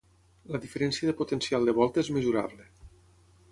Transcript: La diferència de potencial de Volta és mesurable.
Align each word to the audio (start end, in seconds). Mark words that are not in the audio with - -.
La 0.55 0.61
diferència 0.63 1.09
de 1.09 1.13
potencial 1.19 1.69
de 1.71 1.77
Volta 1.81 2.03
és 2.05 2.11
mesurable. 2.19 2.69